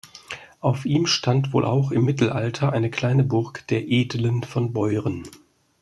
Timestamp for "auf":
0.61-0.85